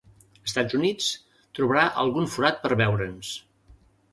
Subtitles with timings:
[0.47, 1.09] Estats Units,
[1.59, 3.35] trobarà algun forat per veure'ns.